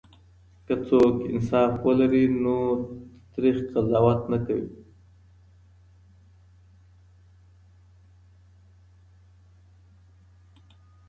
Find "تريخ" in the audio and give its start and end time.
3.33-3.57